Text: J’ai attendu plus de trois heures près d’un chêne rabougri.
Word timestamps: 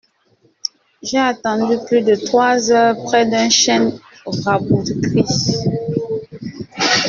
J’ai 1.03 1.19
attendu 1.19 1.77
plus 1.85 2.01
de 2.01 2.15
trois 2.15 2.71
heures 2.71 2.97
près 3.03 3.27
d’un 3.29 3.51
chêne 3.51 3.99
rabougri. 4.25 5.23